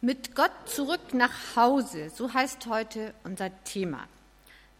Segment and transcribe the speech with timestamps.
[0.00, 4.06] Mit Gott zurück nach Hause, so heißt heute unser Thema.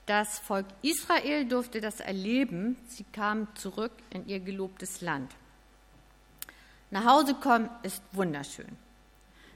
[0.06, 2.76] Das Volk Israel durfte das erleben.
[2.86, 5.32] Sie kamen zurück in ihr gelobtes Land.
[6.92, 8.78] Nach Hause kommen ist wunderschön.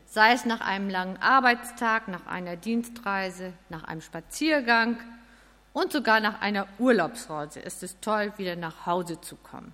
[0.07, 4.99] Sei es nach einem langen Arbeitstag, nach einer Dienstreise, nach einem Spaziergang
[5.73, 9.73] und sogar nach einer Urlaubsreise ist es toll, wieder nach Hause zu kommen.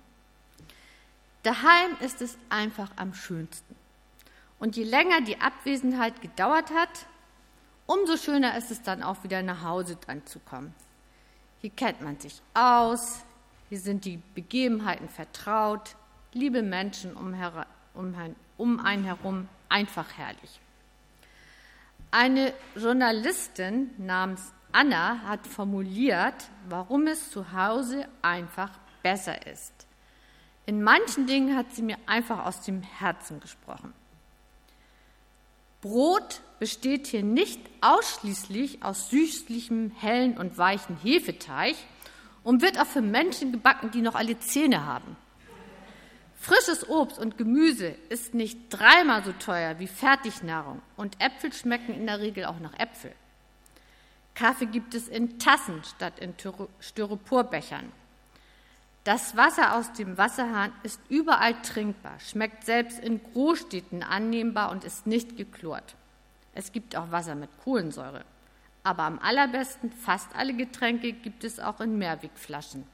[1.41, 3.78] Daheim ist es einfach am schönsten.
[4.59, 6.89] Und je länger die Abwesenheit gedauert hat,
[7.85, 10.73] umso schöner ist es dann auch wieder nach Hause anzukommen.
[11.61, 13.23] Hier kennt man sich aus,
[13.69, 15.95] hier sind die Begebenheiten vertraut,
[16.33, 17.35] liebe Menschen um,
[17.93, 18.15] um,
[18.57, 20.59] um einen herum, einfach herrlich.
[22.11, 28.71] Eine Journalistin namens Anna hat formuliert, warum es zu Hause einfach
[29.03, 29.73] besser ist.
[30.65, 33.93] In manchen Dingen hat sie mir einfach aus dem Herzen gesprochen.
[35.81, 41.75] Brot besteht hier nicht ausschließlich aus süßlichem, hellen und weichen Hefeteig
[42.43, 45.15] und wird auch für Menschen gebacken, die noch alle Zähne haben.
[46.41, 52.05] Frisches Obst und Gemüse ist nicht dreimal so teuer wie Fertignahrung und Äpfel schmecken in
[52.05, 53.13] der Regel auch nach Äpfel.
[54.35, 56.33] Kaffee gibt es in Tassen statt in
[56.79, 57.91] Styroporbechern.
[59.03, 65.07] Das Wasser aus dem Wasserhahn ist überall trinkbar, schmeckt selbst in Großstädten annehmbar und ist
[65.07, 65.95] nicht geklort.
[66.53, 68.25] Es gibt auch Wasser mit Kohlensäure.
[68.83, 72.85] Aber am allerbesten, fast alle Getränke gibt es auch in Mehrwegflaschen.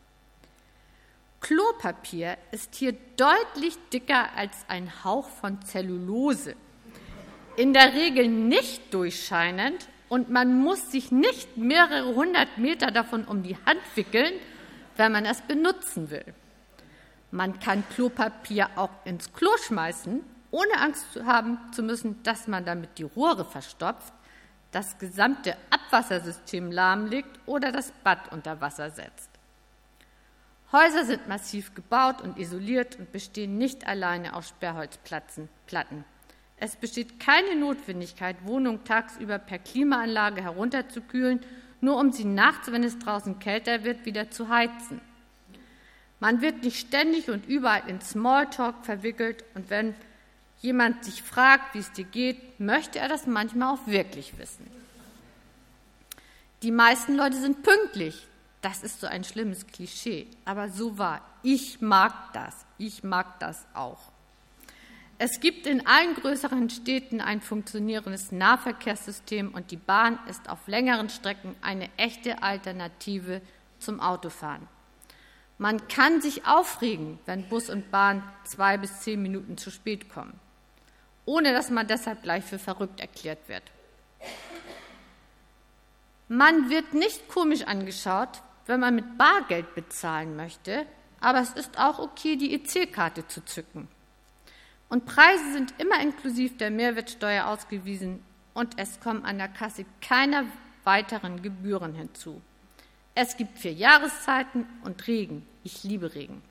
[1.41, 6.55] Klopapier ist hier deutlich dicker als ein Hauch von Zellulose.
[7.55, 13.43] In der Regel nicht durchscheinend und man muss sich nicht mehrere hundert Meter davon um
[13.43, 14.33] die Hand wickeln,
[14.97, 16.33] wenn man es benutzen will.
[17.31, 22.65] Man kann Klopapier auch ins Klo schmeißen, ohne Angst zu haben zu müssen, dass man
[22.65, 24.13] damit die Rohre verstopft,
[24.71, 29.29] das gesamte Abwassersystem lahmlegt oder das Bad unter Wasser setzt.
[30.71, 36.03] Häuser sind massiv gebaut und isoliert und bestehen nicht alleine aus Sperrholzplatten.
[36.57, 41.41] Es besteht keine Notwendigkeit, Wohnungen tagsüber per Klimaanlage herunterzukühlen
[41.85, 44.99] nur um sie nachts, wenn es draußen kälter wird, wieder zu heizen.
[46.19, 49.93] Man wird nicht ständig und überall in Smalltalk verwickelt und wenn
[50.61, 54.65] jemand sich fragt, wie es dir geht, möchte er das manchmal auch wirklich wissen.
[56.63, 58.27] Die meisten Leute sind pünktlich.
[58.61, 61.21] Das ist so ein schlimmes Klischee, aber so war.
[61.43, 62.65] Ich mag das.
[62.79, 63.99] Ich mag das auch.
[65.17, 71.09] Es gibt in allen größeren Städten ein funktionierendes Nahverkehrssystem und die Bahn ist auf längeren
[71.09, 73.41] Strecken eine echte Alternative
[73.79, 74.67] zum Autofahren.
[75.57, 80.37] Man kann sich aufregen, wenn Bus und Bahn zwei bis zehn Minuten zu spät kommen,
[81.23, 83.63] ohne dass man deshalb gleich für verrückt erklärt wird.
[86.27, 90.85] Man wird nicht komisch angeschaut, wenn man mit Bargeld bezahlen möchte,
[91.21, 93.87] aber es ist auch okay, die EC-Karte zu zücken.
[94.89, 98.23] Und Preise sind immer inklusiv der Mehrwertsteuer ausgewiesen
[98.53, 100.45] und es kommen an der Kasse keine
[100.83, 102.41] weiteren Gebühren hinzu.
[103.15, 105.45] Es gibt vier Jahreszeiten und Regen.
[105.63, 106.41] Ich liebe Regen.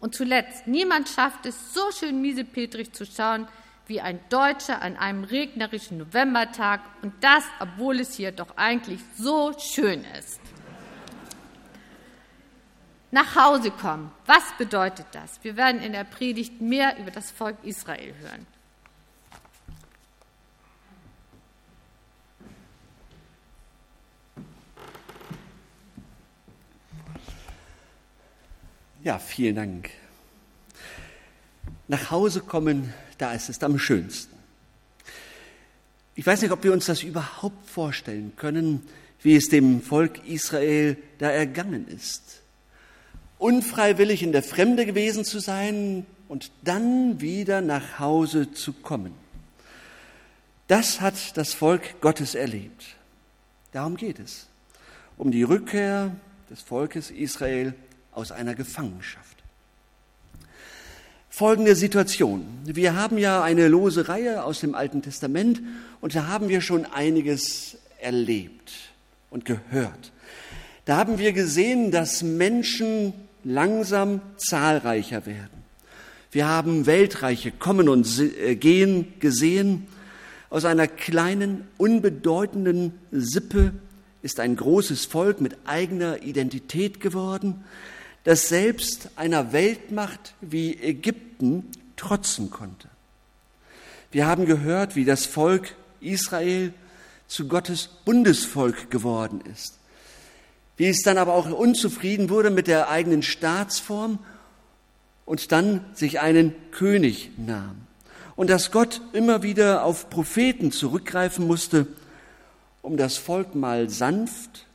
[0.00, 3.48] Und zuletzt, niemand schafft es, so schön miesepetrig zu schauen
[3.86, 9.52] wie ein Deutscher an einem regnerischen Novembertag und das, obwohl es hier doch eigentlich so
[9.58, 10.40] schön ist.
[13.14, 14.10] Nach Hause kommen.
[14.26, 15.38] Was bedeutet das?
[15.42, 18.44] Wir werden in der Predigt mehr über das Volk Israel hören.
[29.04, 29.90] Ja, vielen Dank.
[31.86, 34.34] Nach Hause kommen, da ist es am schönsten.
[36.16, 38.84] Ich weiß nicht, ob wir uns das überhaupt vorstellen können,
[39.22, 42.40] wie es dem Volk Israel da ergangen ist
[43.44, 49.12] unfreiwillig in der Fremde gewesen zu sein und dann wieder nach Hause zu kommen.
[50.66, 52.96] Das hat das Volk Gottes erlebt.
[53.72, 54.46] Darum geht es.
[55.18, 56.16] Um die Rückkehr
[56.48, 57.74] des Volkes Israel
[58.12, 59.36] aus einer Gefangenschaft.
[61.28, 62.46] Folgende Situation.
[62.64, 65.60] Wir haben ja eine lose Reihe aus dem Alten Testament
[66.00, 68.72] und da haben wir schon einiges erlebt
[69.28, 70.12] und gehört.
[70.86, 73.12] Da haben wir gesehen, dass Menschen
[73.44, 75.64] langsam zahlreicher werden.
[76.30, 79.86] Wir haben Weltreiche kommen und äh, gehen gesehen.
[80.50, 83.72] Aus einer kleinen, unbedeutenden Sippe
[84.22, 87.64] ist ein großes Volk mit eigener Identität geworden,
[88.24, 92.88] das selbst einer Weltmacht wie Ägypten trotzen konnte.
[94.10, 96.72] Wir haben gehört, wie das Volk Israel
[97.26, 99.78] zu Gottes Bundesvolk geworden ist.
[100.76, 104.18] Wie es dann aber auch unzufrieden wurde mit der eigenen Staatsform
[105.24, 107.76] und dann sich einen König nahm.
[108.36, 111.86] Und dass Gott immer wieder auf Propheten zurückgreifen musste,
[112.82, 114.66] um das Volk mal sanft,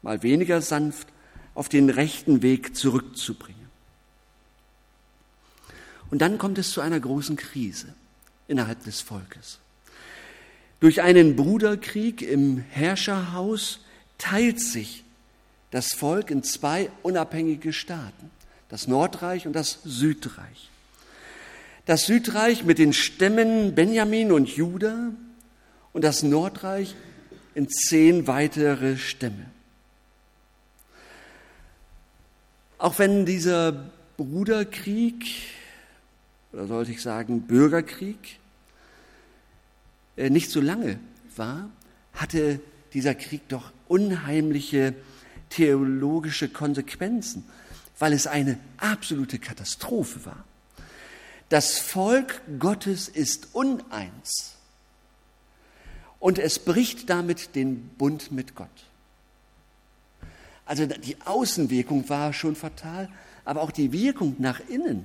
[0.00, 1.08] mal weniger sanft
[1.54, 3.60] auf den rechten Weg zurückzubringen.
[6.10, 7.94] Und dann kommt es zu einer großen Krise
[8.48, 9.58] innerhalb des Volkes.
[10.80, 13.80] Durch einen Bruderkrieg im Herrscherhaus
[14.18, 15.04] teilt sich
[15.72, 18.30] das Volk in zwei unabhängige Staaten,
[18.68, 20.70] das Nordreich und das Südreich.
[21.86, 25.12] Das Südreich mit den Stämmen Benjamin und Juda
[25.94, 26.94] und das Nordreich
[27.54, 29.46] in zehn weitere Stämme.
[32.76, 35.24] Auch wenn dieser Bruderkrieg,
[36.52, 38.38] oder sollte ich sagen Bürgerkrieg,
[40.18, 40.98] äh, nicht so lange
[41.34, 41.70] war,
[42.12, 42.60] hatte
[42.92, 44.94] dieser Krieg doch unheimliche
[45.54, 47.44] theologische Konsequenzen,
[47.98, 50.44] weil es eine absolute Katastrophe war.
[51.48, 54.54] Das Volk Gottes ist uneins
[56.18, 58.68] und es bricht damit den Bund mit Gott.
[60.64, 63.08] Also die Außenwirkung war schon fatal,
[63.44, 65.04] aber auch die Wirkung nach innen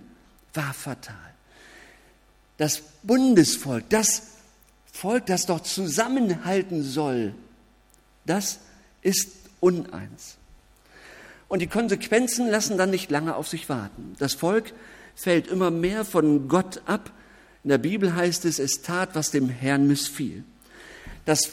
[0.53, 1.15] war fatal.
[2.57, 4.23] Das Bundesvolk, das
[4.93, 7.35] Volk, das doch zusammenhalten soll,
[8.25, 8.59] das
[9.01, 10.37] ist uneins.
[11.47, 14.15] Und die Konsequenzen lassen dann nicht lange auf sich warten.
[14.19, 14.73] Das Volk
[15.15, 17.11] fällt immer mehr von Gott ab.
[17.63, 20.43] In der Bibel heißt es, es tat, was dem Herrn missfiel.
[21.25, 21.49] Das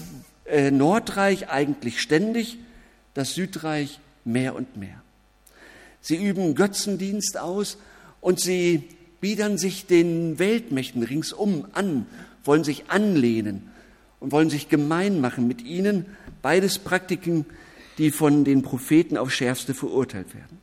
[0.46, 2.58] äh, Nordreich eigentlich ständig,
[3.14, 5.02] das Südreich mehr und mehr.
[6.00, 7.78] Sie üben Götzendienst aus
[8.20, 8.84] und sie
[9.20, 12.06] biedern sich den Weltmächten ringsum an,
[12.44, 13.70] wollen sich anlehnen
[14.20, 16.04] und wollen sich gemein machen mit ihnen.
[16.42, 17.46] Beides Praktiken,
[17.98, 20.58] die von den Propheten auf schärfste verurteilt werden.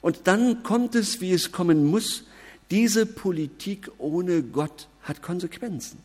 [0.00, 2.24] Und dann kommt es, wie es kommen muss,
[2.70, 5.98] diese Politik ohne Gott hat Konsequenzen.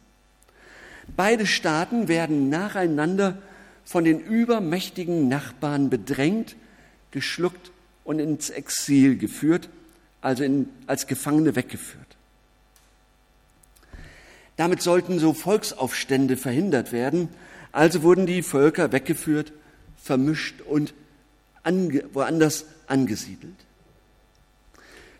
[1.15, 3.41] Beide Staaten werden nacheinander
[3.83, 6.55] von den übermächtigen Nachbarn bedrängt,
[7.11, 7.71] geschluckt
[8.03, 9.69] und ins Exil geführt,
[10.21, 12.17] also in, als Gefangene weggeführt.
[14.57, 17.29] Damit sollten so Volksaufstände verhindert werden,
[17.71, 19.53] also wurden die Völker weggeführt,
[20.09, 20.95] vermischt und
[21.61, 23.53] ange, woanders angesiedelt.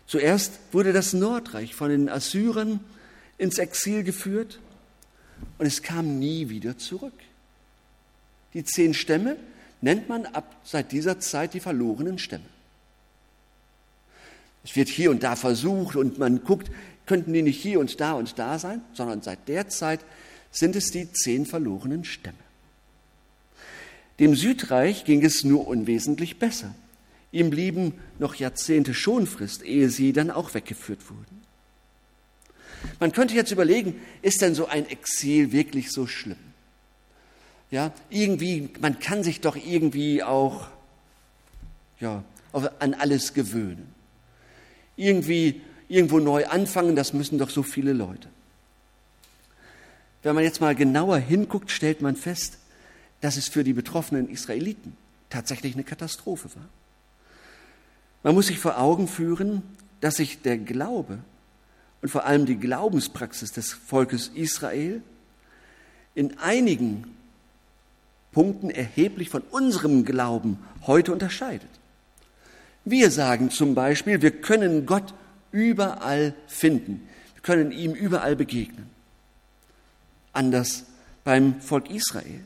[0.08, 2.80] Zuerst wurde das Nordreich von den Assyrern
[3.38, 4.58] ins Exil geführt
[5.58, 7.12] und es kam nie wieder zurück.
[8.52, 9.36] Die zehn Stämme
[9.80, 12.50] nennt man ab seit dieser Zeit die verlorenen Stämme.
[14.64, 16.68] Es wird hier und da versucht und man guckt,
[17.06, 20.00] könnten die nicht hier und da und da sein, sondern seit der Zeit
[20.50, 22.49] sind es die zehn verlorenen Stämme.
[24.20, 26.74] Dem Südreich ging es nur unwesentlich besser.
[27.32, 31.40] Ihm blieben noch Jahrzehnte Schonfrist, ehe sie dann auch weggeführt wurden.
[32.98, 36.36] Man könnte jetzt überlegen, ist denn so ein Exil wirklich so schlimm?
[37.70, 40.66] Ja, irgendwie, man kann sich doch irgendwie auch
[42.00, 43.94] ja, an alles gewöhnen.
[44.96, 48.28] Irgendwie irgendwo neu anfangen, das müssen doch so viele Leute.
[50.22, 52.58] Wenn man jetzt mal genauer hinguckt, stellt man fest,
[53.20, 54.96] dass es für die betroffenen Israeliten
[55.28, 56.68] tatsächlich eine Katastrophe war.
[58.22, 59.62] Man muss sich vor Augen führen,
[60.00, 61.18] dass sich der Glaube
[62.02, 65.02] und vor allem die Glaubenspraxis des Volkes Israel
[66.14, 67.04] in einigen
[68.32, 71.68] Punkten erheblich von unserem Glauben heute unterscheidet.
[72.84, 75.14] Wir sagen zum Beispiel, wir können Gott
[75.52, 78.88] überall finden, wir können ihm überall begegnen.
[80.32, 80.84] Anders
[81.24, 82.40] beim Volk Israel.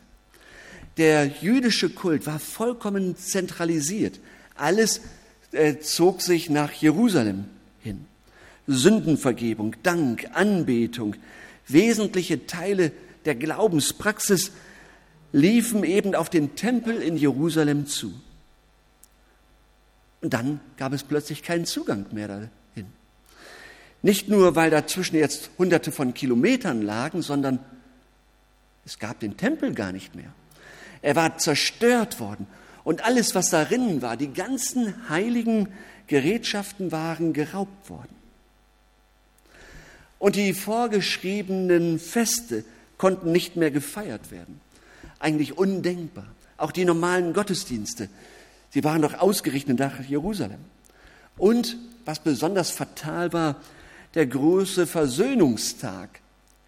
[0.97, 4.21] Der jüdische Kult war vollkommen zentralisiert.
[4.55, 5.01] Alles
[5.53, 7.47] äh, zog sich nach Jerusalem
[7.81, 8.07] hin.
[8.67, 11.17] Sündenvergebung, Dank, Anbetung,
[11.67, 12.93] wesentliche Teile
[13.25, 14.53] der Glaubenspraxis
[15.33, 18.15] liefen eben auf den Tempel in Jerusalem zu.
[20.21, 22.87] Und dann gab es plötzlich keinen Zugang mehr dahin.
[24.01, 27.59] Nicht nur, weil dazwischen jetzt hunderte von Kilometern lagen, sondern
[28.87, 30.33] es gab den Tempel gar nicht mehr.
[31.05, 32.47] Er war zerstört worden
[32.83, 35.69] und alles, was darin war, die ganzen heiligen
[36.07, 38.15] Gerätschaften waren geraubt worden.
[40.19, 42.65] Und die vorgeschriebenen Feste
[42.97, 44.61] konnten nicht mehr gefeiert werden
[45.25, 46.27] eigentlich undenkbar.
[46.57, 48.09] Auch die normalen Gottesdienste,
[48.71, 50.61] sie waren doch ausgerichtet nach Jerusalem.
[51.37, 53.57] Und was besonders fatal war,
[54.15, 56.21] der große Versöhnungstag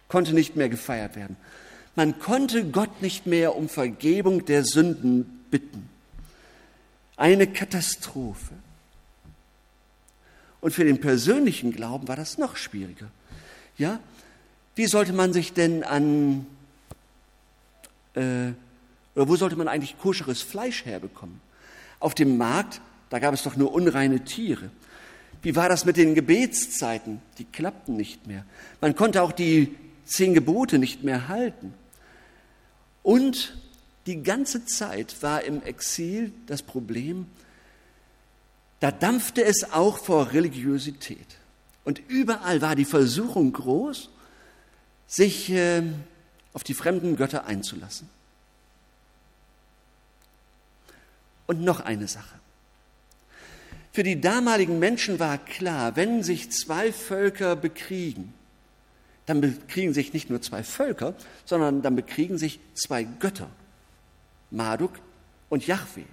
[0.07, 1.37] konnte nicht mehr gefeiert werden.
[1.97, 5.89] Man konnte Gott nicht mehr um Vergebung der Sünden bitten.
[7.15, 8.53] Eine Katastrophe.
[10.61, 13.07] Und für den persönlichen Glauben war das noch schwieriger.
[13.79, 13.99] Ja?
[14.75, 16.45] Wie sollte man sich denn an,
[18.13, 18.51] äh,
[19.15, 21.41] oder wo sollte man eigentlich koscheres Fleisch herbekommen?
[21.99, 24.69] Auf dem Markt, da gab es doch nur unreine Tiere.
[25.41, 27.23] Wie war das mit den Gebetszeiten?
[27.39, 28.45] Die klappten nicht mehr.
[28.81, 29.75] Man konnte auch die
[30.05, 31.73] zehn Gebote nicht mehr halten.
[33.07, 33.53] Und
[34.05, 37.25] die ganze Zeit war im Exil das Problem,
[38.81, 41.37] da dampfte es auch vor Religiosität.
[41.85, 44.09] Und überall war die Versuchung groß,
[45.07, 45.83] sich äh,
[46.51, 48.09] auf die fremden Götter einzulassen.
[51.45, 52.37] Und noch eine Sache.
[53.93, 58.33] Für die damaligen Menschen war klar, wenn sich zwei Völker bekriegen,
[59.27, 61.13] dann bekriegen sich nicht nur zwei Völker,
[61.45, 63.49] sondern dann bekriegen sich zwei Götter,
[64.49, 64.93] Marduk
[65.49, 66.05] und Yahweh.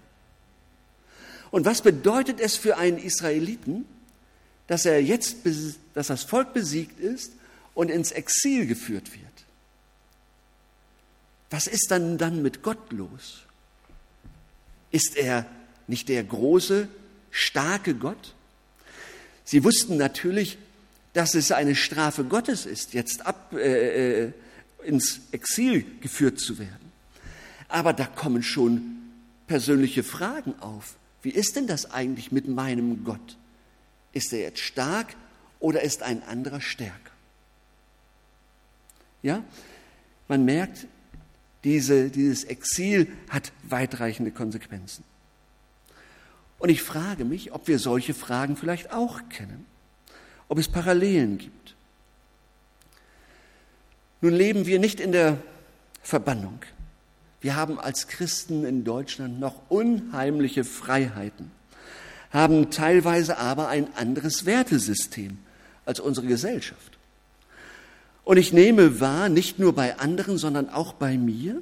[1.51, 3.87] Und was bedeutet es für einen Israeliten,
[4.67, 5.37] dass er jetzt,
[5.95, 7.33] dass das Volk besiegt ist
[7.75, 9.25] und ins Exil geführt wird?
[11.51, 13.43] Was ist dann dann mit Gott los?
[14.91, 15.47] Ist er
[15.87, 16.89] nicht der große,
[17.31, 18.35] starke Gott?
[19.45, 20.59] Sie wussten natürlich,
[21.15, 24.33] dass es eine Strafe Gottes ist, jetzt ab, äh, äh,
[24.85, 26.93] ins Exil geführt zu werden.
[27.69, 28.99] Aber da kommen schon
[29.47, 30.97] persönliche Fragen auf.
[31.23, 33.39] Wie ist denn das eigentlich mit meinem Gott?
[34.13, 35.15] Ist er jetzt stark
[35.61, 36.99] oder ist ein anderer stärker?
[39.23, 39.43] Ja,
[40.29, 40.87] man merkt,
[41.63, 45.05] diese, dieses Exil hat weitreichende Konsequenzen.
[46.59, 49.65] Und ich frage mich, ob wir solche Fragen vielleicht auch kennen,
[50.49, 51.75] ob es Parallelen gibt.
[54.21, 55.39] Nun leben wir nicht in der
[56.03, 56.61] Verbannung.
[57.41, 61.51] Wir haben als Christen in Deutschland noch unheimliche Freiheiten,
[62.31, 65.37] haben teilweise aber ein anderes Wertesystem
[65.85, 66.99] als unsere Gesellschaft.
[68.25, 71.61] Und ich nehme wahr, nicht nur bei anderen, sondern auch bei mir,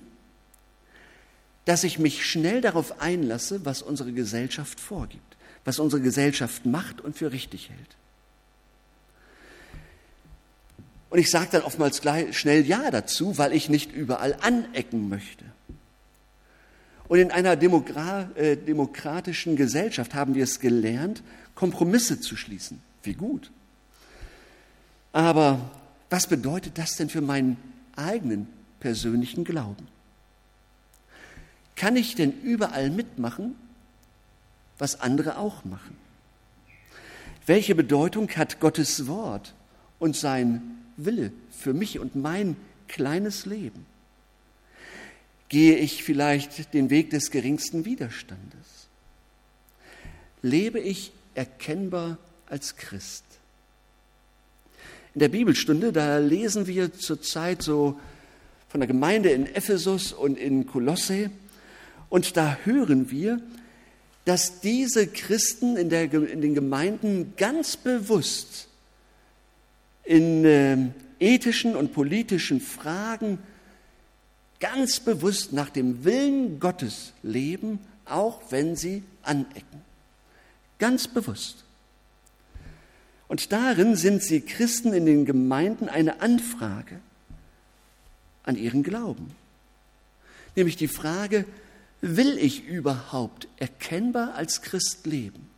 [1.64, 7.16] dass ich mich schnell darauf einlasse, was unsere Gesellschaft vorgibt, was unsere Gesellschaft macht und
[7.16, 7.96] für richtig hält.
[11.12, 15.44] Und ich sage dann oftmals gleich, schnell Ja dazu, weil ich nicht überall anecken möchte.
[17.06, 21.22] Und in einer äh, demokratischen Gesellschaft haben wir es gelernt,
[21.54, 22.80] Kompromisse zu schließen.
[23.02, 23.50] Wie gut.
[25.12, 25.60] Aber
[26.08, 27.58] was bedeutet das denn für meinen
[27.94, 28.48] eigenen
[28.80, 29.88] persönlichen Glauben?
[31.76, 33.54] Kann ich denn überall mitmachen,
[34.78, 35.94] was andere auch machen?
[37.44, 39.52] Welche Bedeutung hat Gottes Wort
[39.98, 42.56] und sein Wille für mich und mein
[42.88, 43.86] kleines Leben?
[45.48, 48.88] Gehe ich vielleicht den Weg des geringsten Widerstandes?
[50.40, 53.24] Lebe ich erkennbar als Christ?
[55.14, 58.00] In der Bibelstunde, da lesen wir zurzeit so
[58.68, 61.30] von der Gemeinde in Ephesus und in Kolosse,
[62.08, 63.40] und da hören wir,
[64.24, 68.68] dass diese Christen in, der, in den Gemeinden ganz bewusst
[70.04, 70.76] in äh,
[71.20, 73.38] ethischen und politischen Fragen
[74.60, 79.82] ganz bewusst nach dem Willen Gottes leben, auch wenn sie anecken.
[80.78, 81.64] Ganz bewusst.
[83.28, 87.00] Und darin sind sie Christen in den Gemeinden eine Anfrage
[88.44, 89.30] an ihren Glauben.
[90.54, 91.46] Nämlich die Frage,
[92.00, 95.51] will ich überhaupt erkennbar als Christ leben?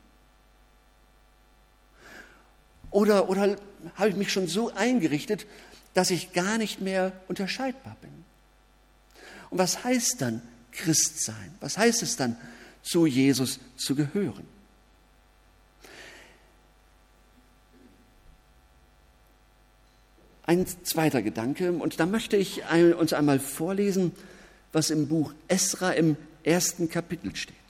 [2.95, 3.57] Oder, oder
[3.97, 5.47] habe ich mich schon so eingerichtet,
[5.95, 8.13] dass ich gar nicht mehr unterscheidbar bin?
[9.51, 11.57] Und was heißt dann Christ sein?
[11.59, 12.37] Was heißt es dann,
[12.85, 14.47] zu Jesus zu gehören?
[20.47, 22.63] Ein zweiter Gedanke, und da möchte ich
[22.97, 24.13] uns einmal vorlesen,
[24.73, 27.64] was im Buch Esra im ersten Kapitel steht.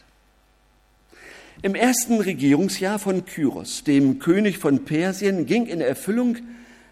[1.64, 6.36] Im ersten Regierungsjahr von Kyros, dem König von Persien, ging in Erfüllung,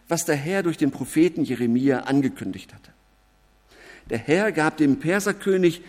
[0.08, 2.90] was der Herr durch den Propheten Jeremia angekündigt hatte.
[4.08, 5.82] Der Herr gab dem Perserkönig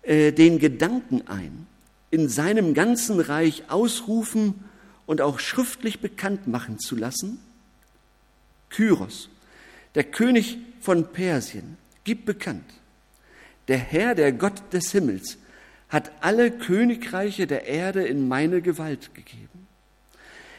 [0.00, 1.66] äh, den Gedanken ein,
[2.10, 4.54] in seinem ganzen Reich ausrufen
[5.04, 7.38] und auch schriftlich bekannt machen zu lassen.
[8.70, 9.28] Kyros,
[9.94, 12.70] der König von Persien, gibt bekannt,
[13.68, 15.36] der Herr, der Gott des Himmels,
[15.88, 19.66] hat alle Königreiche der Erde in meine Gewalt gegeben.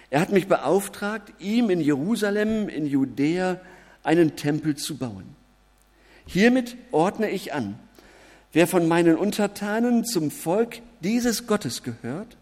[0.09, 3.59] Er hat mich beauftragt, ihm in Jerusalem, in Judäa,
[4.03, 5.35] einen Tempel zu bauen.
[6.25, 7.77] Hiermit ordne ich an,
[8.53, 12.37] wer von meinen Untertanen zum Volk dieses Gottes gehört,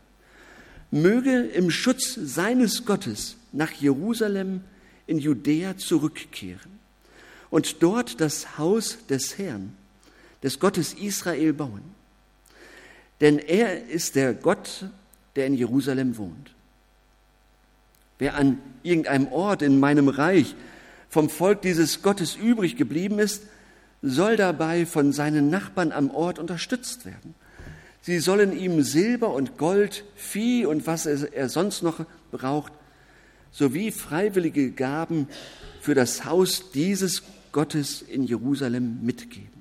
[0.91, 4.62] möge im Schutz seines Gottes nach Jerusalem
[5.06, 6.79] in Judäa zurückkehren
[7.50, 9.75] und dort das Haus des Herrn,
[10.44, 11.84] des Gottes Israel bauen.
[13.22, 14.86] Denn er ist der Gott,
[15.36, 16.52] der in Jerusalem wohnt.
[18.20, 20.56] Wer an irgendeinem Ort in meinem Reich
[21.10, 23.44] vom Volk dieses Gottes übrig geblieben ist,
[24.02, 27.36] soll dabei von seinen Nachbarn am Ort unterstützt werden.
[28.02, 32.72] Sie sollen ihm Silber und Gold, Vieh und was er sonst noch braucht,
[33.52, 35.28] sowie freiwillige Gaben
[35.82, 39.57] für das Haus dieses Gottes in Jerusalem mitgeben.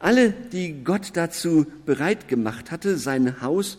[0.00, 3.78] Alle, die Gott dazu bereit gemacht hatte, sein Haus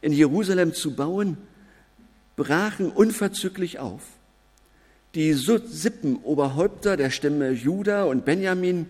[0.00, 1.38] in Jerusalem zu bauen,
[2.36, 4.02] brachen unverzüglich auf.
[5.14, 8.86] Die Sippenoberhäupter der Stämme Juda und Benjamin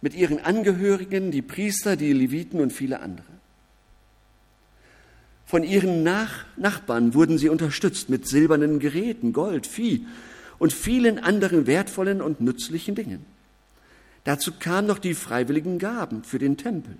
[0.00, 3.26] mit ihren Angehörigen, die Priester, die Leviten und viele andere.
[5.44, 10.06] Von ihren Nach Nachbarn wurden sie unterstützt mit silbernen Geräten, Gold, Vieh
[10.58, 13.26] und vielen anderen wertvollen und nützlichen Dingen.
[14.24, 16.96] Dazu kamen noch die freiwilligen Gaben für den Tempel.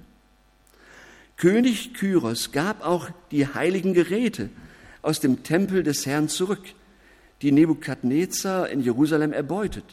[1.37, 4.50] König Kyros gab auch die heiligen Geräte
[5.03, 6.62] aus dem Tempel des Herrn zurück,
[7.43, 9.85] die Nebukadnezar in Jerusalem erbeutet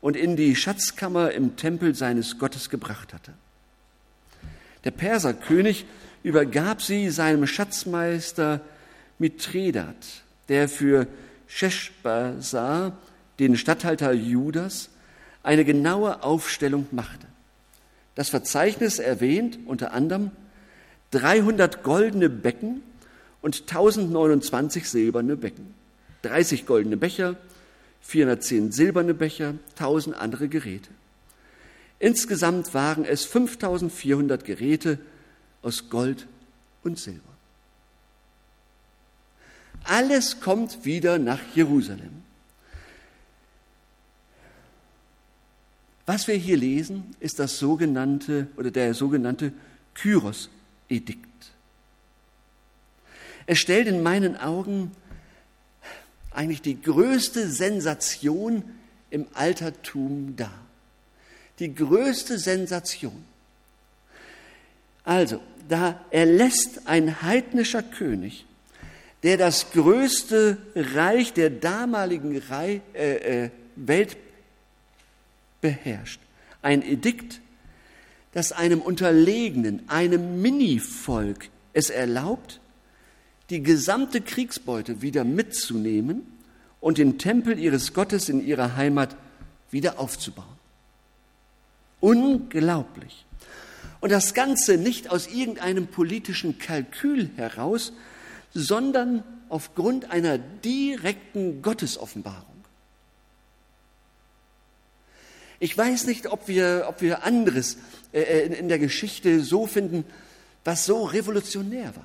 [0.00, 3.32] und in die Schatzkammer im Tempel seines Gottes gebracht hatte.
[4.84, 5.86] Der Perserkönig
[6.24, 8.60] übergab sie seinem Schatzmeister
[9.18, 11.06] Mithredat, der für
[11.46, 12.98] Sheshbazzar,
[13.38, 14.90] den Statthalter Judas,
[15.42, 17.26] eine genaue Aufstellung machte.
[18.14, 20.30] Das Verzeichnis erwähnt unter anderem
[21.12, 22.82] 300 goldene Becken
[23.40, 25.74] und 1029 silberne Becken,
[26.22, 27.36] 30 goldene Becher,
[28.02, 30.90] 410 silberne Becher, 1000 andere Geräte.
[31.98, 34.98] Insgesamt waren es 5400 Geräte
[35.62, 36.26] aus Gold
[36.82, 37.20] und Silber.
[39.84, 42.22] Alles kommt wieder nach Jerusalem.
[46.06, 49.52] Was wir hier lesen, ist das sogenannte oder der sogenannte
[49.94, 51.28] Kyros-Edikt.
[53.46, 54.92] Es stellt in meinen Augen
[56.30, 58.64] eigentlich die größte Sensation
[59.10, 60.58] im Altertum dar.
[61.58, 63.24] Die größte Sensation.
[65.04, 68.46] Also, da erlässt ein heidnischer König,
[69.22, 72.80] der das größte Reich der damaligen äh,
[73.44, 74.16] äh, Welt
[75.62, 76.20] beherrscht,
[76.60, 77.40] ein Edikt,
[78.32, 82.60] das einem Unterlegenen, einem Minivolk es erlaubt,
[83.48, 86.22] die gesamte Kriegsbeute wieder mitzunehmen
[86.80, 89.16] und den Tempel ihres Gottes in ihrer Heimat
[89.70, 90.46] wieder aufzubauen.
[92.00, 93.24] Unglaublich.
[94.00, 97.92] Und das Ganze nicht aus irgendeinem politischen Kalkül heraus,
[98.52, 102.51] sondern aufgrund einer direkten Gottesoffenbarung.
[105.62, 107.76] Ich weiß nicht, ob wir, ob wir anderes
[108.12, 110.04] äh, in der Geschichte so finden,
[110.64, 112.04] was so revolutionär war.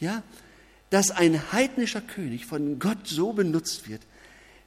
[0.00, 0.22] Ja,
[0.90, 4.02] dass ein heidnischer König von Gott so benutzt wird,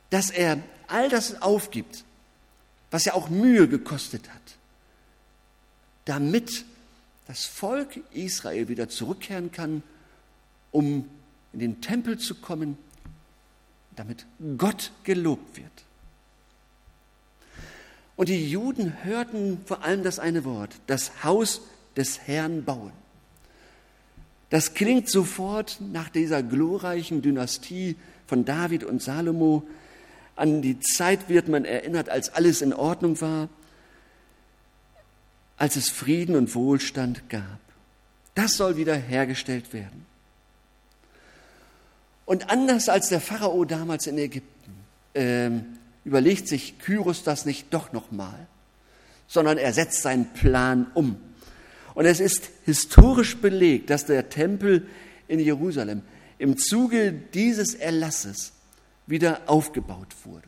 [0.10, 2.06] dass er all das aufgibt,
[2.90, 4.58] was er auch Mühe gekostet hat,
[6.06, 6.66] damit
[7.28, 9.84] das Volk Israel wieder zurückkehren kann,
[10.72, 11.08] um
[11.54, 12.80] in den Tempel zu kommen,
[13.96, 14.26] damit
[14.58, 15.84] Gott gelobt wird.
[18.16, 21.62] Und die Juden hörten vor allem das eine Wort, das Haus
[21.96, 22.92] des Herrn bauen.
[24.50, 27.96] Das klingt sofort nach dieser glorreichen Dynastie
[28.28, 29.64] von David und Salomo.
[30.36, 33.50] An die Zeit wird man erinnert, als alles in Ordnung war,
[35.58, 37.60] als es Frieden und Wohlstand gab.
[38.36, 40.06] Das soll wieder hergestellt werden.
[42.26, 44.74] Und anders als der Pharao damals in Ägypten,
[45.14, 45.50] äh,
[46.06, 48.48] überlegt sich Kyros das nicht doch nochmal,
[49.28, 51.18] sondern er setzt seinen Plan um.
[51.94, 54.88] Und es ist historisch belegt, dass der Tempel
[55.28, 56.02] in Jerusalem
[56.40, 58.52] im Zuge dieses Erlasses
[59.08, 60.48] wieder aufgebaut wurde.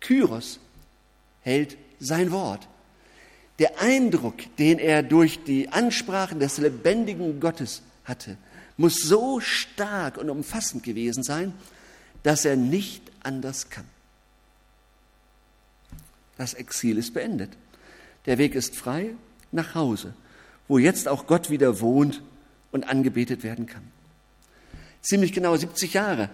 [0.00, 0.58] Kyros
[1.42, 2.68] hält sein Wort.
[3.58, 8.36] Der Eindruck, den er durch die Ansprachen des lebendigen Gottes hatte,
[8.76, 11.52] muss so stark und umfassend gewesen sein,
[12.22, 13.86] dass er nicht anders kann.
[16.36, 17.50] Das Exil ist beendet.
[18.26, 19.14] Der Weg ist frei
[19.50, 20.14] nach Hause,
[20.68, 22.22] wo jetzt auch Gott wieder wohnt
[22.70, 23.84] und angebetet werden kann.
[25.02, 26.30] Ziemlich genau 70 Jahre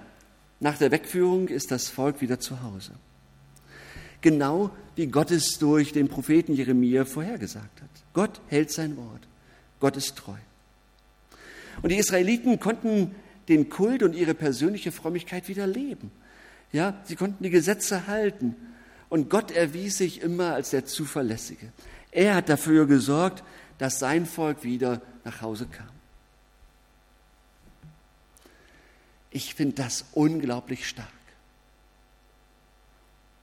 [0.60, 2.92] nach der Wegführung ist das Volk wieder zu Hause.
[4.20, 7.90] Genau wie Gott es durch den Propheten Jeremia vorhergesagt hat.
[8.12, 9.28] Gott hält sein Wort.
[9.78, 10.34] Gott ist treu.
[11.82, 13.14] Und die Israeliten konnten
[13.48, 16.10] den Kult und ihre persönliche Frömmigkeit wieder leben.
[16.72, 18.54] Ja, sie konnten die Gesetze halten.
[19.08, 21.72] Und Gott erwies sich immer als der Zuverlässige.
[22.10, 23.42] Er hat dafür gesorgt,
[23.78, 25.88] dass sein Volk wieder nach Hause kam.
[29.30, 31.08] Ich finde das unglaublich stark.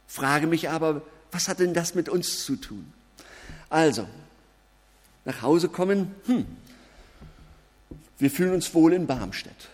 [0.07, 2.91] Frage mich aber, was hat denn das mit uns zu tun?
[3.69, 4.07] Also,
[5.25, 6.45] nach Hause kommen, hm,
[8.17, 9.69] wir fühlen uns wohl in Barmstedt.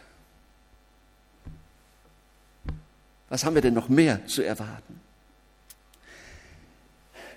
[3.32, 5.00] Was haben wir denn noch mehr zu erwarten?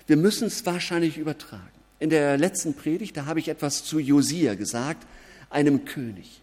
[0.07, 1.63] Wir müssen es wahrscheinlich übertragen.
[1.99, 5.07] In der letzten Predigt, da habe ich etwas zu Josia gesagt,
[5.49, 6.41] einem König,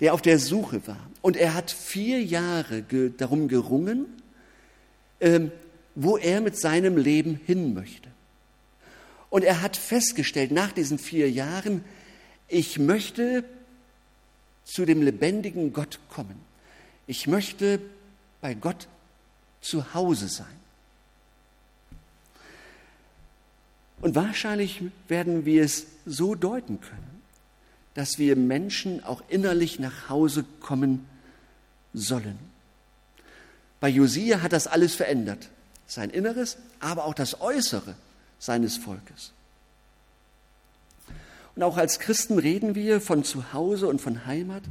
[0.00, 1.08] der auf der Suche war.
[1.22, 4.06] Und er hat vier Jahre ge darum gerungen,
[5.20, 5.52] ähm,
[5.94, 8.08] wo er mit seinem Leben hin möchte.
[9.30, 11.84] Und er hat festgestellt, nach diesen vier Jahren,
[12.48, 13.44] ich möchte
[14.64, 16.40] zu dem lebendigen Gott kommen.
[17.06, 17.78] Ich möchte
[18.40, 18.88] bei Gott
[19.60, 20.46] zu Hause sein.
[24.00, 27.22] Und wahrscheinlich werden wir es so deuten können,
[27.94, 31.04] dass wir Menschen auch innerlich nach Hause kommen
[31.92, 32.38] sollen.
[33.80, 35.48] Bei Josia hat das alles verändert.
[35.86, 37.94] Sein Inneres, aber auch das Äußere
[38.38, 39.32] seines Volkes.
[41.56, 44.62] Und auch als Christen reden wir von Zuhause und von Heimat.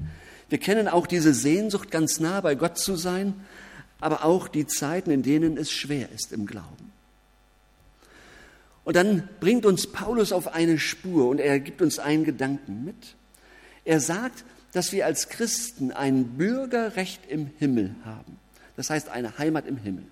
[0.50, 3.34] Wir kennen auch diese Sehnsucht, ganz nah bei Gott zu sein,
[4.00, 6.92] aber auch die Zeiten, in denen es schwer ist im Glauben.
[8.86, 13.16] Und dann bringt uns Paulus auf eine Spur und er gibt uns einen Gedanken mit.
[13.84, 18.40] Er sagt, dass wir als Christen ein Bürgerrecht im Himmel haben.
[18.78, 20.04] Das heißt eine Heimat im Himmel.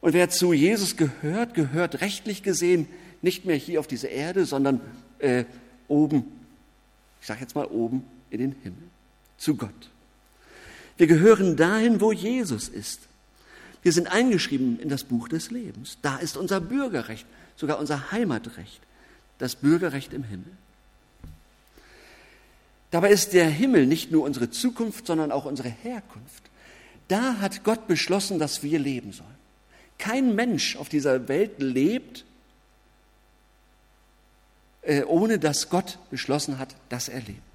[0.00, 2.86] Und wer zu Jesus gehört, gehört rechtlich gesehen
[3.22, 4.80] nicht mehr hier auf diese Erde, sondern
[5.18, 5.44] äh,
[5.88, 6.24] oben,
[7.20, 8.88] ich sage jetzt mal oben in den Himmel,
[9.36, 9.90] zu Gott.
[10.96, 13.00] Wir gehören dahin, wo Jesus ist.
[13.82, 15.98] Wir sind eingeschrieben in das Buch des Lebens.
[16.02, 18.80] Da ist unser Bürgerrecht, sogar unser Heimatrecht,
[19.38, 20.52] das Bürgerrecht im Himmel.
[22.90, 26.42] Dabei ist der Himmel nicht nur unsere Zukunft, sondern auch unsere Herkunft.
[27.08, 29.28] Da hat Gott beschlossen, dass wir leben sollen.
[29.98, 32.24] Kein Mensch auf dieser Welt lebt,
[34.82, 37.49] äh, ohne dass Gott beschlossen hat, dass er lebt.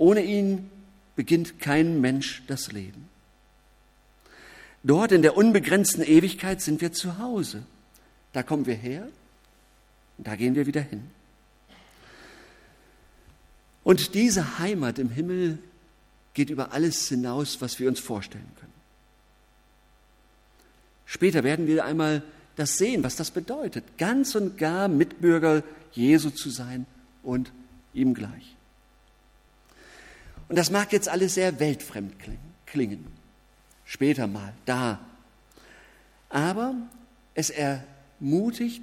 [0.00, 0.70] Ohne ihn
[1.14, 3.06] beginnt kein Mensch das Leben.
[4.82, 7.64] Dort in der unbegrenzten Ewigkeit sind wir zu Hause.
[8.32, 9.06] Da kommen wir her
[10.16, 11.02] und da gehen wir wieder hin.
[13.84, 15.58] Und diese Heimat im Himmel
[16.32, 18.72] geht über alles hinaus, was wir uns vorstellen können.
[21.04, 22.22] Später werden wir einmal
[22.56, 26.86] das sehen, was das bedeutet, ganz und gar Mitbürger Jesu zu sein
[27.22, 27.52] und
[27.92, 28.56] ihm gleich.
[30.50, 32.12] Und das mag jetzt alles sehr weltfremd
[32.66, 33.06] klingen,
[33.84, 34.98] später mal, da.
[36.28, 36.74] Aber
[37.36, 38.82] es ermutigt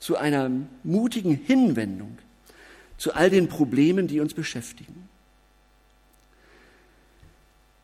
[0.00, 0.50] zu einer
[0.82, 2.18] mutigen Hinwendung
[2.98, 5.08] zu all den Problemen, die uns beschäftigen.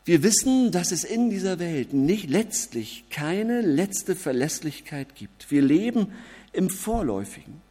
[0.05, 5.53] Wir wissen, dass es in dieser Welt nicht letztlich keine letzte Verlässlichkeit gibt.
[5.53, 6.09] Wir leben
[6.53, 7.63] im Vorläufigen.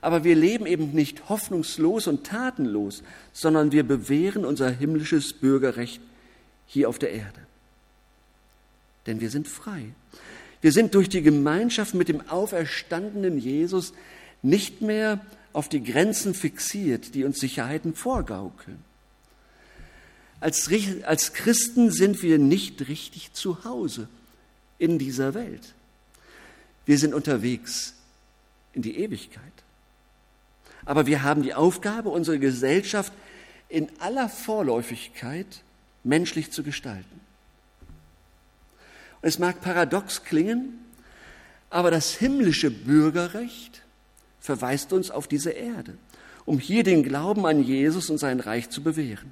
[0.00, 6.00] Aber wir leben eben nicht hoffnungslos und tatenlos, sondern wir bewähren unser himmlisches Bürgerrecht
[6.66, 7.40] hier auf der Erde.
[9.06, 9.86] Denn wir sind frei.
[10.60, 13.92] Wir sind durch die Gemeinschaft mit dem auferstandenen Jesus
[14.42, 15.20] nicht mehr
[15.52, 18.78] auf die Grenzen fixiert, die uns Sicherheiten vorgaukeln.
[20.38, 20.70] Als,
[21.04, 24.08] als Christen sind wir nicht richtig zu Hause
[24.78, 25.74] in dieser Welt.
[26.86, 27.94] Wir sind unterwegs
[28.72, 29.42] in die Ewigkeit.
[30.90, 33.12] Aber wir haben die Aufgabe, unsere Gesellschaft
[33.68, 35.62] in aller Vorläufigkeit
[36.02, 37.20] menschlich zu gestalten.
[39.22, 40.80] Und es mag paradox klingen,
[41.70, 43.82] aber das himmlische Bürgerrecht
[44.40, 45.96] verweist uns auf diese Erde,
[46.44, 49.30] um hier den Glauben an Jesus und sein Reich zu bewähren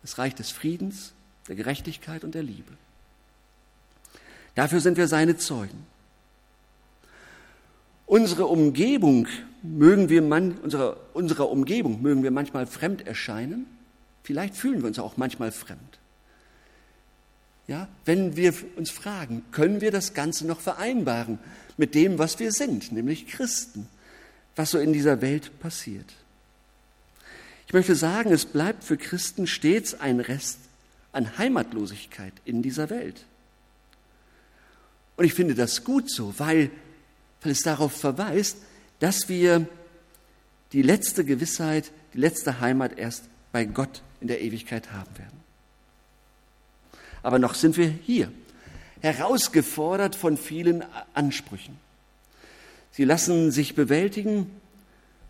[0.00, 1.12] das Reich des Friedens,
[1.48, 2.72] der Gerechtigkeit und der Liebe.
[4.54, 5.84] Dafür sind wir seine Zeugen.
[8.06, 9.26] Unsere Umgebung
[9.62, 13.66] mögen wir man, unserer, unserer Umgebung mögen wir manchmal fremd erscheinen.
[14.22, 15.98] Vielleicht fühlen wir uns auch manchmal fremd.
[17.66, 21.40] Ja, wenn wir uns fragen, können wir das Ganze noch vereinbaren
[21.76, 23.88] mit dem, was wir sind, nämlich Christen,
[24.54, 26.12] was so in dieser Welt passiert?
[27.66, 30.60] Ich möchte sagen, es bleibt für Christen stets ein Rest
[31.10, 33.24] an Heimatlosigkeit in dieser Welt.
[35.16, 36.70] Und ich finde das gut so, weil,
[37.42, 38.58] weil es darauf verweist,
[38.98, 39.66] dass wir
[40.72, 45.40] die letzte Gewissheit, die letzte Heimat erst bei Gott in der Ewigkeit haben werden.
[47.22, 48.30] Aber noch sind wir hier,
[49.00, 51.78] herausgefordert von vielen Ansprüchen.
[52.92, 54.50] Sie lassen sich bewältigen,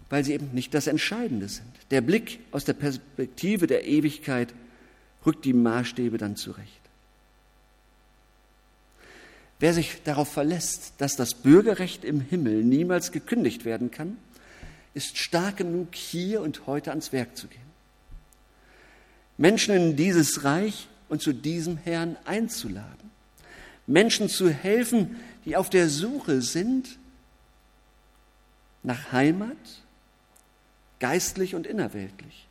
[0.09, 1.73] weil sie eben nicht das Entscheidende sind.
[1.91, 4.55] Der Blick aus der Perspektive der Ewigkeit
[5.25, 6.86] rückt die Maßstäbe dann zurecht.
[9.59, 14.19] Wer sich darauf verlässt, dass das Bürgerrecht im Himmel niemals gekündigt werden kann,
[14.93, 17.61] ist stark genug, hier und heute ans Werk zu gehen.
[19.39, 23.11] Menschen in dieses Reich und zu diesem Herrn einzuladen.
[23.87, 26.99] Menschen zu helfen, die auf der Suche sind
[28.83, 29.57] nach Heimat,
[30.99, 32.47] geistlich und innerweltlich.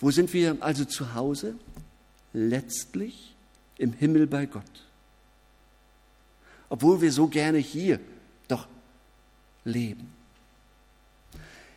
[0.00, 1.54] Wo sind wir also zu Hause?
[2.32, 3.34] Letztlich
[3.78, 4.84] im Himmel bei Gott.
[6.74, 8.00] Obwohl wir so gerne hier
[8.48, 8.66] doch
[9.64, 10.12] leben.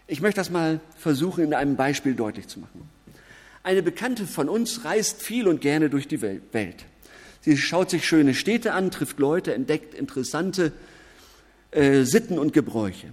[0.07, 2.89] Ich möchte das mal versuchen, in einem Beispiel deutlich zu machen.
[3.61, 6.85] Eine Bekannte von uns reist viel und gerne durch die Welt.
[7.41, 10.71] Sie schaut sich schöne Städte an, trifft Leute, entdeckt interessante
[11.69, 13.09] äh, Sitten und Gebräuche.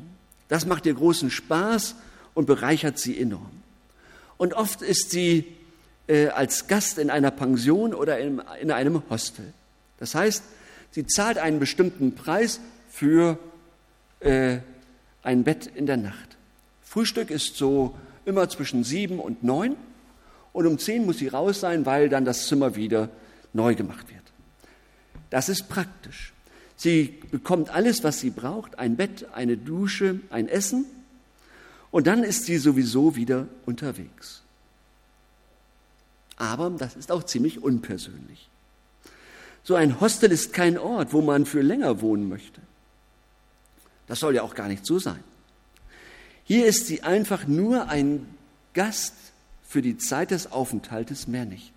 [0.48, 1.96] Das macht ihr großen Spaß
[2.32, 3.60] und bereichert sie enorm.
[4.38, 5.44] Und oft ist sie
[6.06, 9.52] äh, als Gast in einer Pension oder in, in einem Hostel.
[9.98, 10.44] Das heißt,
[10.94, 13.38] sie zahlt einen bestimmten Preis für
[14.20, 14.58] äh,
[15.24, 16.36] ein Bett in der Nacht.
[16.82, 19.76] Frühstück ist so immer zwischen sieben und neun
[20.52, 23.10] und um zehn muss sie raus sein, weil dann das Zimmer wieder
[23.52, 24.22] neu gemacht wird.
[25.30, 26.32] Das ist praktisch.
[26.76, 30.86] Sie bekommt alles, was sie braucht, ein Bett, eine Dusche, ein Essen
[31.90, 34.42] und dann ist sie sowieso wieder unterwegs.
[36.36, 38.48] Aber das ist auch ziemlich unpersönlich.
[39.64, 42.60] So ein Hostel ist kein Ort, wo man für länger wohnen möchte.
[44.06, 45.24] Das soll ja auch gar nicht so sein.
[46.44, 48.26] Hier ist sie einfach nur ein
[48.74, 49.14] Gast
[49.66, 51.72] für die Zeit des Aufenthaltes, mehr nicht.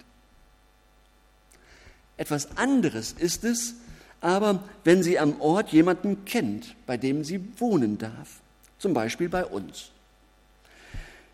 [2.17, 3.75] Etwas anderes ist es,
[4.19, 8.41] aber wenn sie am Ort jemanden kennt, bei dem sie wohnen darf,
[8.79, 9.91] zum Beispiel bei uns.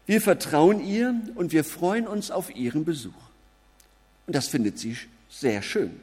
[0.05, 3.11] Wir vertrauen ihr und wir freuen uns auf ihren Besuch.
[4.27, 4.97] Und das findet sie
[5.29, 5.99] sehr schön.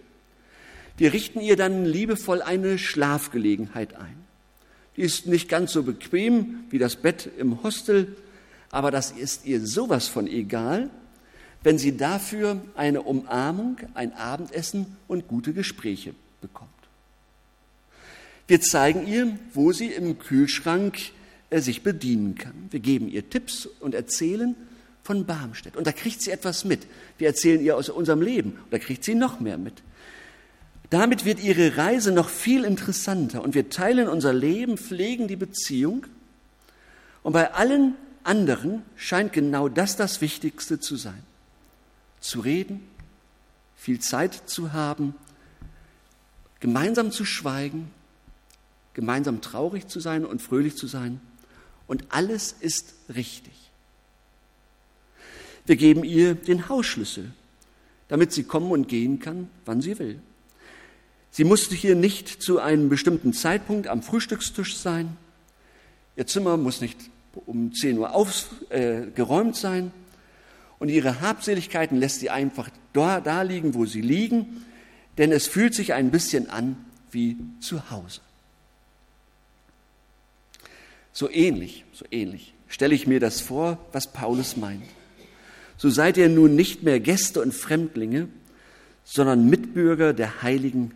[1.01, 4.23] Wir richten ihr dann liebevoll eine Schlafgelegenheit ein.
[4.99, 8.19] Die ist nicht ganz so bequem wie das Bett im Hostel,
[8.71, 10.91] aber das ist ihr sowas von egal,
[11.63, 16.69] wenn sie dafür eine Umarmung, ein Abendessen und gute Gespräche bekommt.
[18.47, 20.99] Wir zeigen ihr, wo sie im Kühlschrank
[21.49, 22.69] äh, sich bedienen kann.
[22.71, 24.55] Wir geben ihr Tipps und erzählen
[25.03, 25.79] von Barmstedt.
[25.79, 26.87] Und da kriegt sie etwas mit.
[27.17, 28.51] Wir erzählen ihr aus unserem Leben.
[28.51, 29.83] Und da kriegt sie noch mehr mit.
[30.91, 36.05] Damit wird ihre Reise noch viel interessanter und wir teilen unser Leben, pflegen die Beziehung.
[37.23, 41.23] Und bei allen anderen scheint genau das das Wichtigste zu sein.
[42.21, 42.81] Zu reden,
[43.77, 45.15] viel Zeit zu haben,
[46.59, 47.91] gemeinsam zu schweigen,
[48.93, 51.21] gemeinsam traurig zu sein und fröhlich zu sein.
[51.87, 53.53] Und alles ist richtig.
[55.67, 57.31] Wir geben ihr den Hausschlüssel,
[58.09, 60.21] damit sie kommen und gehen kann, wann sie will.
[61.31, 65.17] Sie musste hier nicht zu einem bestimmten Zeitpunkt am Frühstückstisch sein.
[66.17, 66.99] Ihr Zimmer muss nicht
[67.47, 69.93] um 10 Uhr aufgeräumt äh, sein.
[70.79, 74.65] Und ihre Habseligkeiten lässt sie einfach da, da liegen, wo sie liegen,
[75.19, 76.77] denn es fühlt sich ein bisschen an
[77.11, 78.21] wie zu Hause.
[81.13, 84.85] So ähnlich, so ähnlich stelle ich mir das vor, was Paulus meint.
[85.77, 88.29] So seid ihr nun nicht mehr Gäste und Fremdlinge,
[89.05, 90.93] sondern Mitbürger der Heiligen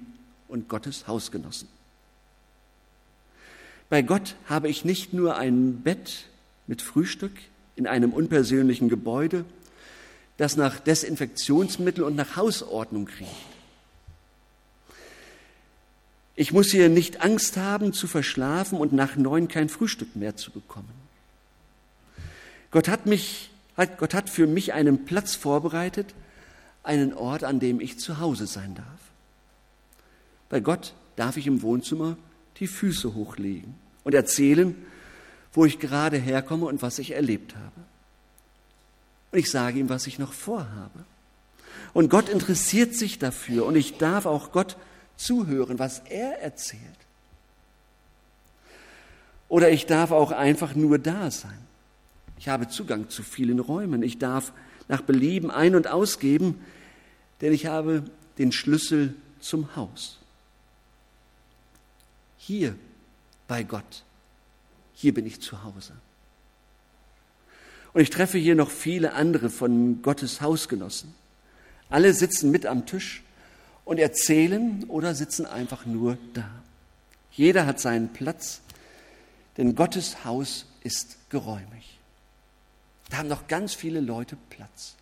[0.55, 1.69] und Gottes Hausgenossen.
[3.90, 6.27] Bei Gott habe ich nicht nur ein Bett
[6.69, 7.33] mit Frühstück
[7.75, 9.45] in einem unpersönlichen Gebäude,
[10.37, 13.31] das nach Desinfektionsmittel und nach Hausordnung riecht.
[16.37, 20.53] Ich muss hier nicht Angst haben zu verschlafen und nach neun kein Frühstück mehr zu
[20.53, 20.95] bekommen.
[22.71, 23.51] Gott hat mich,
[23.99, 26.14] Gott hat für mich einen Platz vorbereitet,
[26.85, 29.04] einen Ort, an dem ich zu Hause sein darf.
[30.55, 32.17] Bei Gott darf ich im Wohnzimmer
[32.61, 34.77] die Füße hochlegen und erzählen,
[35.53, 37.81] wo ich gerade herkomme und was ich erlebt habe.
[39.33, 41.05] Und ich sage ihm, was ich noch vorhabe.
[41.93, 44.77] Und Gott interessiert sich dafür und ich darf auch Gott
[45.17, 46.81] zuhören, was er erzählt.
[49.49, 51.59] Oder ich darf auch einfach nur da sein.
[52.38, 54.05] Ich habe Zugang zu vielen Räumen.
[54.05, 54.53] Ich darf
[54.87, 56.61] nach Belieben ein- und ausgeben,
[57.40, 58.05] denn ich habe
[58.38, 60.21] den Schlüssel zum Haus.
[62.46, 62.76] Hier
[63.48, 64.04] bei Gott.
[64.92, 65.92] Hier bin ich zu Hause.
[67.94, 71.14] Und ich treffe hier noch viele andere von Gottes Hausgenossen.
[71.88, 73.22] Alle sitzen mit am Tisch
[73.85, 76.48] und erzählen oder sitzen einfach nur da.
[77.30, 78.61] Jeder hat seinen Platz,
[79.57, 81.98] denn Gottes Haus ist geräumig.
[83.11, 84.96] Da haben noch ganz viele Leute Platz.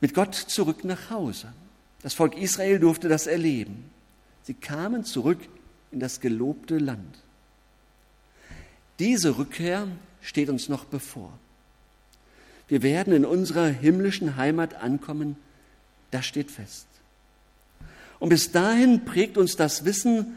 [0.00, 1.52] Mit Gott zurück nach Hause.
[2.02, 3.84] Das Volk Israel durfte das erleben.
[4.42, 5.38] Sie kamen zurück
[5.92, 7.18] in das gelobte Land.
[8.98, 9.88] Diese Rückkehr
[10.20, 11.32] steht uns noch bevor.
[12.68, 15.36] Wir werden in unserer himmlischen Heimat ankommen,
[16.10, 16.86] das steht fest.
[18.18, 20.36] Und bis dahin prägt uns das Wissen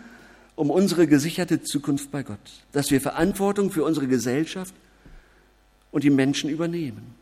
[0.55, 4.73] um unsere gesicherte Zukunft bei Gott, dass wir Verantwortung für unsere Gesellschaft
[5.91, 7.15] und die Menschen übernehmen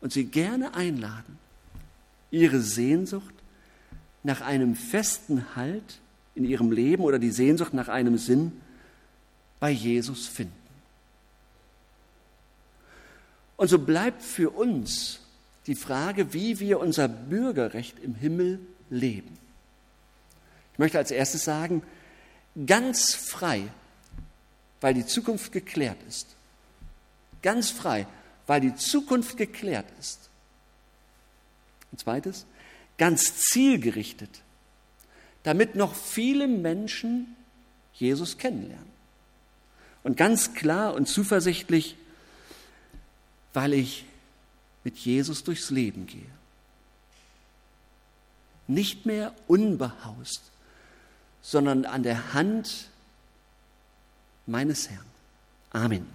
[0.00, 1.38] und sie gerne einladen,
[2.30, 3.34] ihre Sehnsucht
[4.26, 6.00] nach einem festen Halt
[6.34, 8.60] in ihrem Leben oder die Sehnsucht nach einem Sinn
[9.60, 10.52] bei Jesus finden.
[13.56, 15.20] Und so bleibt für uns
[15.66, 18.60] die Frage, wie wir unser Bürgerrecht im Himmel
[18.90, 19.38] leben.
[20.72, 21.82] Ich möchte als erstes sagen,
[22.66, 23.62] ganz frei,
[24.80, 26.34] weil die Zukunft geklärt ist.
[27.42, 28.06] Ganz frei,
[28.46, 30.28] weil die Zukunft geklärt ist.
[31.92, 32.44] Und zweites,
[32.98, 34.42] ganz zielgerichtet,
[35.42, 37.36] damit noch viele Menschen
[37.94, 38.96] Jesus kennenlernen.
[40.02, 41.96] Und ganz klar und zuversichtlich,
[43.52, 44.04] weil ich
[44.84, 46.30] mit Jesus durchs Leben gehe.
[48.68, 50.42] Nicht mehr unbehaust,
[51.42, 52.88] sondern an der Hand
[54.46, 55.04] meines Herrn.
[55.70, 56.06] Amen.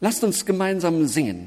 [0.00, 1.44] Lasst uns gemeinsam singen.